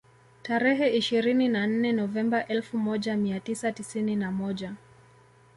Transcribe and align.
Tarehe 0.43 0.89
ishirini 0.97 1.47
na 1.47 1.67
nne 1.67 1.91
Novemba 1.91 2.47
elfu 2.47 2.77
moja 2.77 3.17
mia 3.17 3.39
tisa 3.39 3.71
tisini 3.71 4.15
na 4.15 4.31
moja 4.31 4.73